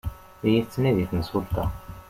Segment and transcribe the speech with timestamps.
[0.41, 1.63] La yi-tettnadi temsulta.